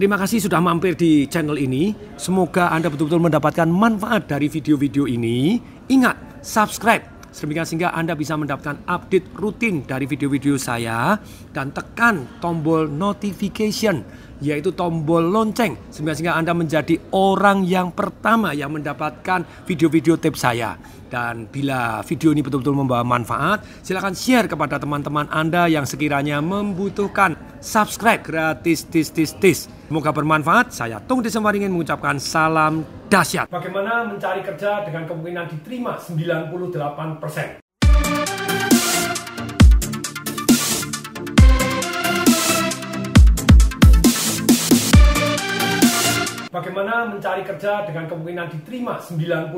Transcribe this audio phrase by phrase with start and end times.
[0.00, 1.92] Terima kasih sudah mampir di channel ini.
[2.16, 5.60] Semoga Anda betul-betul mendapatkan manfaat dari video-video ini.
[5.92, 7.04] Ingat, subscribe.
[7.28, 11.20] Sedemikian sehingga Anda bisa mendapatkan update rutin dari video-video saya
[11.52, 14.00] dan tekan tombol notification
[14.40, 20.76] yaitu tombol lonceng sehingga Anda menjadi orang yang pertama yang mendapatkan video-video tips saya.
[21.10, 27.34] Dan bila video ini betul-betul membawa manfaat, silahkan share kepada teman-teman Anda yang sekiranya membutuhkan
[27.58, 29.66] subscribe gratis tis tis tis.
[29.90, 30.70] Semoga bermanfaat.
[30.70, 33.50] Saya Tung Desemwaringin mengucapkan salam dahsyat.
[33.50, 37.69] Bagaimana mencari kerja dengan kemungkinan diterima 98%?
[46.60, 49.48] Bagaimana mencari kerja dengan kemungkinan diterima 98%?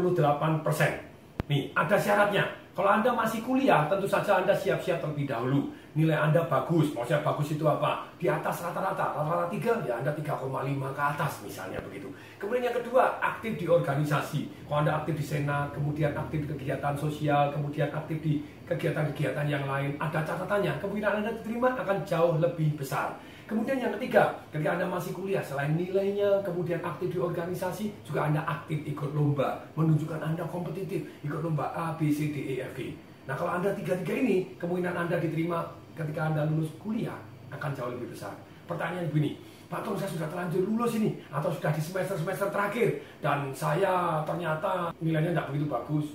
[1.51, 2.47] Nih, ada syaratnya.
[2.79, 5.67] Kalau Anda masih kuliah, tentu saja Anda siap-siap terlebih dahulu.
[5.99, 6.95] Nilai Anda bagus.
[6.95, 8.07] Maksudnya bagus itu apa?
[8.23, 9.19] Di atas rata-rata.
[9.19, 12.07] Rata-rata 3, ya Anda 3,5 ke atas misalnya begitu.
[12.39, 14.71] Kemudian yang kedua, aktif di organisasi.
[14.71, 19.67] Kalau Anda aktif di senat, kemudian aktif di kegiatan sosial, kemudian aktif di kegiatan-kegiatan yang
[19.67, 20.79] lain, ada catatannya.
[20.79, 23.19] Kemungkinan Anda diterima akan jauh lebih besar.
[23.53, 28.41] Kemudian yang ketiga, ketika Anda masih kuliah, selain nilainya, kemudian aktif di organisasi, juga Anda
[28.49, 32.97] aktif ikut lomba, menunjukkan Anda kompetitif, ikut lomba A, B, C, D, E, F, G.
[33.29, 37.21] Nah kalau Anda tiga-tiga ini, kemungkinan Anda diterima ketika Anda lulus kuliah
[37.53, 38.33] akan jauh lebih besar.
[38.65, 39.37] Pertanyaan begini,
[39.69, 44.97] Pak Tom saya sudah terlanjur lulus ini, atau sudah di semester-semester terakhir, dan saya ternyata
[45.05, 46.07] nilainya tidak begitu bagus.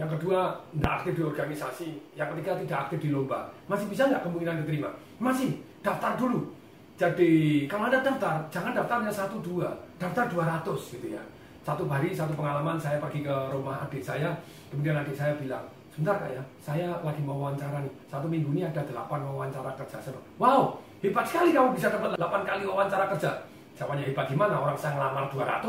[0.00, 1.88] Yang kedua, tidak aktif di organisasi.
[2.16, 3.52] Yang ketiga, tidak aktif di lomba.
[3.68, 4.90] Masih bisa nggak kemungkinan diterima?
[5.20, 6.48] Masih daftar dulu.
[6.96, 9.68] Jadi kalau Anda daftar, jangan daftarnya satu dua,
[10.00, 10.64] daftar 200
[10.96, 11.20] gitu ya.
[11.60, 14.32] Satu hari, satu pengalaman saya pergi ke rumah adik saya,
[14.72, 18.68] kemudian adik saya bilang, sebentar kak ya, saya lagi mau wawancara nih, satu minggu ini
[18.68, 19.96] ada delapan wawancara kerja.
[20.00, 23.32] Saya wow, hebat sekali kamu bisa dapat delapan kali wawancara kerja.
[23.74, 24.54] Jawabannya hebat gimana?
[24.60, 25.66] Orang saya ngelamar 200.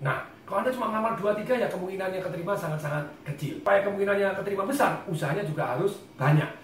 [0.00, 3.60] Nah, kalau Anda cuma ngelamar 2-3 ya kemungkinannya keterima sangat-sangat kecil.
[3.60, 6.63] Supaya kemungkinannya keterima besar, usahanya juga harus banyak.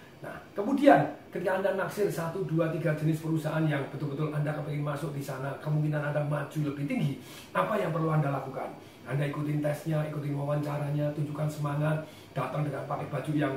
[0.51, 0.99] Kemudian
[1.31, 5.55] ketika Anda naksir satu, dua, tiga jenis perusahaan yang betul-betul Anda kepingin masuk di sana,
[5.63, 7.23] kemungkinan Anda maju lebih tinggi.
[7.55, 8.75] Apa yang perlu Anda lakukan?
[9.07, 12.03] Anda ikutin tesnya, ikutin wawancaranya, tunjukkan semangat,
[12.35, 13.55] datang dengan pakai baju yang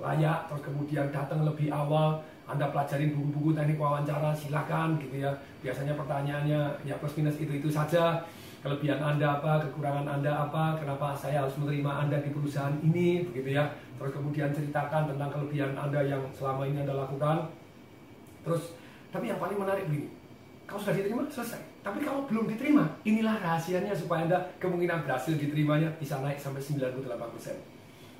[0.00, 5.30] layak, terus kemudian datang lebih awal, anda pelajarin buku-buku teknik wawancara, silakan gitu ya.
[5.62, 8.26] Biasanya pertanyaannya ya plus minus itu itu saja
[8.60, 13.56] kelebihan Anda apa, kekurangan Anda apa, kenapa saya harus menerima Anda di perusahaan ini, begitu
[13.56, 13.64] ya.
[13.96, 17.48] Terus kemudian ceritakan tentang kelebihan Anda yang selama ini Anda lakukan.
[18.44, 18.76] Terus,
[19.08, 20.12] tapi yang paling menarik begini,
[20.68, 21.60] kalau sudah diterima, selesai.
[21.80, 27.00] Tapi kalau belum diterima, inilah rahasianya supaya Anda kemungkinan berhasil diterimanya bisa naik sampai 98%.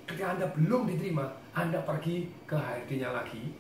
[0.08, 3.52] Ketika Anda belum diterima, Anda pergi ke HRD-nya lagi,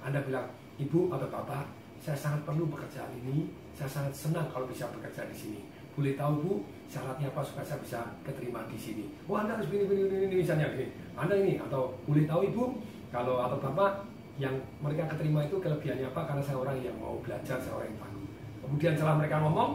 [0.00, 0.46] Anda bilang,
[0.78, 1.66] Ibu atau Bapak,
[1.98, 6.34] saya sangat perlu pekerjaan ini, saya sangat senang kalau bisa bekerja di sini boleh tahu
[6.46, 6.52] bu
[6.86, 9.10] syaratnya apa supaya saya bisa keterima di sini?
[9.26, 12.64] Oh anda harus begini begini begini misalnya begini anda ini atau boleh tahu ibu
[13.10, 14.06] kalau atau bapak
[14.38, 16.22] yang mereka keterima itu kelebihannya apa?
[16.30, 18.26] Karena saya orang yang mau belajar saya orang yang tangguh.
[18.62, 19.70] Kemudian setelah mereka ngomong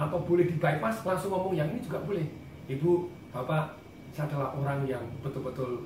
[0.00, 2.24] atau boleh di bypass langsung ngomong yang ini juga boleh.
[2.72, 2.90] Ibu
[3.36, 3.76] bapak
[4.16, 5.84] saya adalah orang yang betul-betul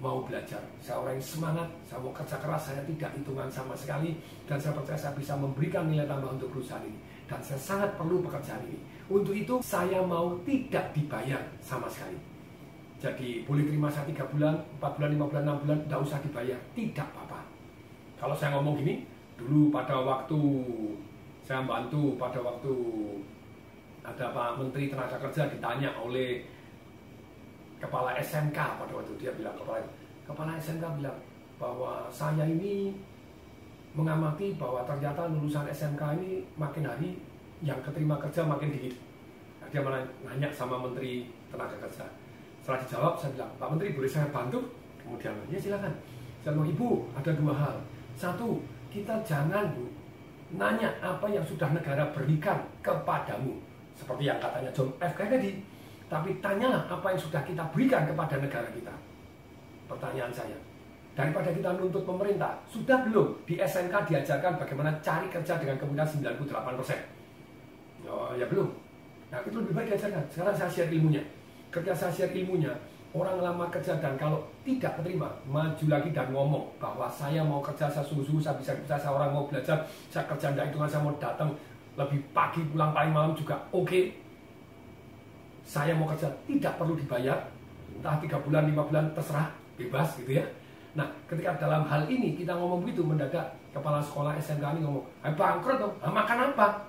[0.00, 0.64] mau belajar.
[0.80, 4.16] Saya orang yang semangat saya mau kerja keras saya tidak hitungan sama sekali
[4.48, 8.20] dan saya percaya saya bisa memberikan nilai tambah untuk perusahaan ini dan saya sangat perlu
[8.24, 8.78] pekerjaan ini.
[9.08, 12.16] Untuk itu saya mau tidak dibayar sama sekali.
[13.00, 16.58] Jadi boleh terima saya 3 bulan, 4 bulan, 5 bulan, 6 bulan, tidak usah dibayar.
[16.72, 17.40] Tidak apa-apa.
[18.16, 19.04] Kalau saya ngomong gini,
[19.36, 20.40] dulu pada waktu
[21.44, 22.72] saya bantu pada waktu
[24.00, 26.40] ada Pak Menteri Tenaga Kerja ditanya oleh
[27.76, 29.84] kepala SMK pada waktu dia bilang kepala
[30.24, 31.18] kepala SMK bilang
[31.60, 32.96] bahwa saya ini
[33.94, 37.14] mengamati bahwa ternyata lulusan SMK ini makin hari
[37.62, 38.94] yang keterima kerja makin dikit.
[39.62, 42.04] Nah, dia malah nanya sama Menteri Tenaga Kerja.
[42.60, 44.60] Setelah dijawab, saya bilang, Pak Menteri boleh saya bantu?
[44.98, 45.94] Kemudian, ya silakan.
[46.42, 47.76] Saya bilang, Ibu, ada dua hal.
[48.18, 48.60] Satu,
[48.90, 49.86] kita jangan Bu,
[50.58, 53.58] nanya apa yang sudah negara berikan kepadamu.
[53.94, 55.14] Seperti yang katanya John F.
[55.14, 55.62] Kennedy.
[56.10, 58.92] Tapi tanyalah apa yang sudah kita berikan kepada negara kita.
[59.88, 60.58] Pertanyaan saya,
[61.14, 66.78] daripada kita nuntut pemerintah, sudah belum di SMK diajarkan bagaimana cari kerja dengan kemungkinan 98
[66.82, 67.00] persen?
[68.04, 68.68] Oh, ya belum.
[69.30, 70.22] Nah itu lebih baik diajarkan.
[70.28, 71.22] Sekarang saya share ilmunya.
[71.70, 72.74] Ketika saya share ilmunya,
[73.14, 77.86] orang lama kerja dan kalau tidak terima, maju lagi dan ngomong bahwa saya mau kerja,
[77.86, 81.14] saya sungguh-sungguh, saya bisa kerja, saya orang mau belajar, saya kerja tidak hitungan, saya mau
[81.22, 81.50] datang
[81.94, 83.86] lebih pagi pulang paling malam juga oke.
[83.86, 84.04] Okay.
[85.64, 87.38] Saya mau kerja tidak perlu dibayar,
[87.94, 90.44] entah tiga bulan, lima bulan terserah, bebas gitu ya
[90.94, 93.42] Nah, ketika dalam hal ini kita ngomong begitu mendadak
[93.74, 96.86] kepala sekolah SMK ini ngomong, "Eh bangkrut dong, nah, makan apa?"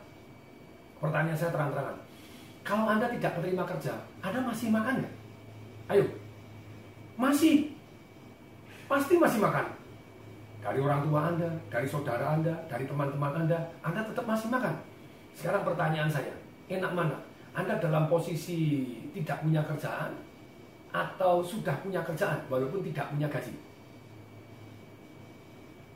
[1.01, 1.97] Pertanyaan saya terang-terangan.
[2.65, 5.13] Kalau Anda tidak menerima kerja, Anda masih makan nggak?
[5.89, 6.05] Ayo.
[7.17, 7.73] Masih.
[8.85, 9.65] Pasti masih makan.
[10.61, 14.73] Dari orang tua Anda, dari saudara Anda, dari teman-teman Anda, Anda tetap masih makan.
[15.37, 16.33] Sekarang pertanyaan saya,
[16.69, 17.17] enak mana?
[17.53, 20.11] Anda dalam posisi tidak punya kerjaan
[20.89, 23.53] atau sudah punya kerjaan walaupun tidak punya gaji?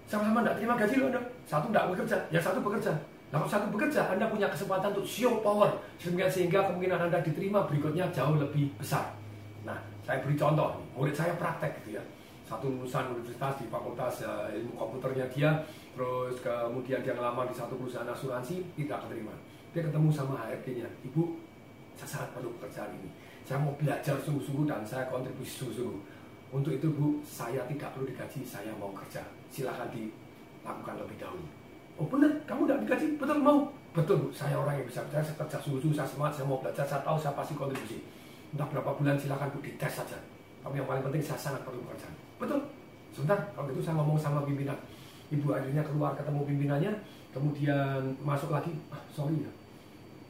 [0.09, 1.21] Sama-sama tidak terima gaji loh Anda.
[1.45, 2.93] Satu tidak bekerja, yang satu bekerja.
[3.29, 5.69] Nah, satu bekerja, Anda punya kesempatan untuk show power.
[6.01, 9.13] Sehingga kemungkinan Anda diterima berikutnya jauh lebih besar.
[9.61, 12.03] Nah, saya beri contoh, murid saya praktek gitu ya.
[12.49, 15.53] Satu lulusan universitas di fakultas uh, ilmu komputernya dia
[15.93, 19.37] terus kemudian dia ngelamar di satu perusahaan asuransi tidak keterima.
[19.69, 21.37] Dia ketemu sama HRD-nya ibu
[21.93, 23.13] saya sangat perlu pekerjaan ini.
[23.45, 25.99] Saya mau belajar sungguh-sungguh dan saya kontribusi sungguh-sungguh
[26.49, 29.21] untuk itu bu saya tidak perlu digaji saya mau kerja.
[29.49, 31.45] Silahkan dilakukan lebih dahulu.
[31.99, 32.31] Oh benar.
[32.49, 33.05] Kamu tidak digaji?
[33.21, 33.69] Betul mau?
[33.93, 34.27] Betul bu.
[34.33, 37.17] Saya orang yang bisa kerja saya kerja sungguh-sungguh saya semangat saya mau belajar saya tahu
[37.21, 37.99] saya pasti kontribusi.
[38.49, 40.17] Entah berapa bulan silahkan bu dites saja.
[40.59, 42.15] Tapi yang paling penting saya sangat perlu pekerjaan.
[42.41, 42.59] Betul.
[43.13, 44.77] Sebentar, kalau gitu saya ngomong sama pimpinan.
[45.29, 46.91] Ibu akhirnya keluar ketemu pimpinannya,
[47.29, 49.51] kemudian masuk lagi, ah, sorry ya,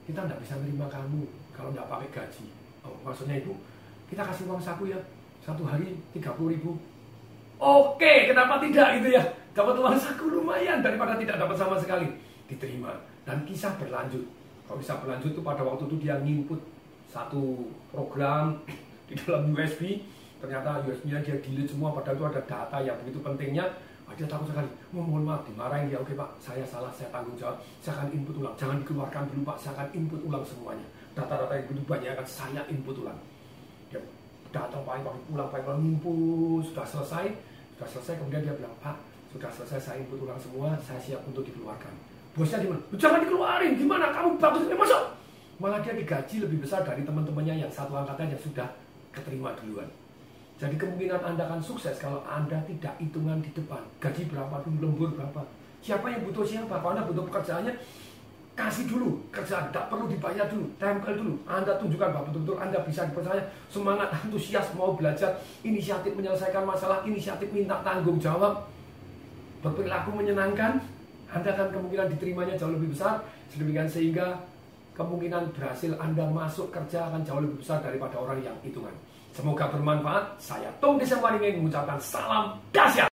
[0.03, 1.23] kita tidak bisa menerima kamu
[1.55, 2.51] kalau tidak pakai gaji.
[2.83, 3.55] Oh, maksudnya ibu,
[4.11, 4.99] kita kasih uang saku ya,
[5.49, 6.77] satu hari 30 ribu.
[7.59, 9.23] Oke, kenapa tidak gitu ya?
[9.51, 12.07] Dapat uang saku lumayan daripada tidak dapat sama sekali.
[12.45, 12.93] Diterima.
[13.25, 14.23] Dan kisah berlanjut.
[14.69, 16.61] Kalau bisa berlanjut itu pada waktu itu dia nginput
[17.09, 18.61] satu program
[19.09, 20.05] di dalam USB
[20.39, 23.65] ternyata USB-nya dia delete semua padahal itu ada data yang begitu pentingnya
[24.07, 27.35] oh, dia takut sekali oh, mohon maaf dimarahin dia oke pak saya salah saya tanggung
[27.35, 31.53] jawab saya akan input ulang jangan dikeluarkan dulu pak saya akan input ulang semuanya data-data
[31.59, 33.19] yang begitu banyak akan saya input ulang
[34.49, 37.25] datang paling pulang paling input sudah selesai
[37.77, 38.97] sudah selesai kemudian dia bilang pak
[39.29, 41.93] sudah selesai saya input ulang semua saya siap untuk dikeluarkan
[42.33, 45.03] bosnya gimana jangan dikeluarin gimana kamu bagus ini masuk
[45.59, 48.67] malah dia digaji lebih besar dari teman-temannya yang satu angkatan yang sudah
[49.11, 49.89] keterima duluan
[50.59, 53.79] jadi kemungkinan Anda akan sukses kalau Anda tidak hitungan di depan.
[54.03, 55.47] Gaji berapa dulu, lembur berapa.
[55.79, 56.83] Siapa yang butuh siapa?
[56.83, 57.79] Kalau Anda butuh pekerjaannya,
[58.59, 59.71] kasih dulu kerjaan.
[59.71, 61.33] Tidak perlu dibayar dulu, tempel dulu.
[61.47, 63.43] Anda tunjukkan bahwa betul-betul Anda bisa dipercaya.
[63.71, 65.39] Semangat, antusias, mau belajar.
[65.63, 68.67] Inisiatif menyelesaikan masalah, inisiatif minta tanggung jawab.
[69.63, 70.83] Berperilaku menyenangkan.
[71.31, 73.23] Anda akan kemungkinan diterimanya jauh lebih besar.
[73.53, 74.35] Sedemikian sehingga
[74.99, 78.91] kemungkinan berhasil Anda masuk kerja akan jauh lebih besar daripada orang yang hitungan.
[79.31, 80.35] Semoga bermanfaat.
[80.41, 83.07] Saya Tom Desember ingin mengucapkan salam dahsyat.